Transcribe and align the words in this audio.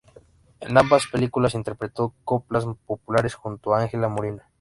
En 0.61 0.79
ambas 0.79 1.05
películas 1.05 1.53
interpretó 1.53 2.15
coplas 2.23 2.65
populares 2.87 3.35
junto 3.35 3.75
a 3.75 3.81
Ángela 3.83 4.07
Molina. 4.07 4.47